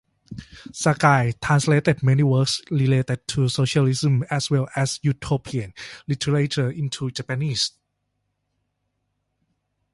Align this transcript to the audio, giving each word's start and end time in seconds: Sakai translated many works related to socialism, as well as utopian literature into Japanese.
Sakai 0.73 1.35
translated 1.43 2.01
many 2.01 2.23
works 2.23 2.59
related 2.71 3.27
to 3.27 3.47
socialism, 3.47 4.23
as 4.31 4.49
well 4.49 4.67
as 4.75 4.97
utopian 5.03 5.75
literature 6.07 6.71
into 6.71 7.11
Japanese. 7.11 7.73